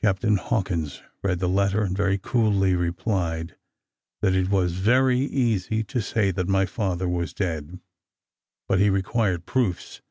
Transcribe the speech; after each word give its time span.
Captain 0.00 0.36
Hawkins 0.36 1.02
read 1.24 1.40
the 1.40 1.48
letter, 1.48 1.82
and 1.82 1.96
very 1.96 2.18
coolly 2.18 2.76
replied, 2.76 3.56
that 4.20 4.32
"it 4.32 4.48
was 4.48 4.74
very 4.74 5.18
easy 5.22 5.82
to 5.82 6.00
say 6.00 6.30
that 6.30 6.46
my 6.46 6.64
father 6.64 7.08
was 7.08 7.34
dead, 7.34 7.80
but 8.68 8.78
he 8.78 8.90
required 8.90 9.46
proofs." 9.46 10.02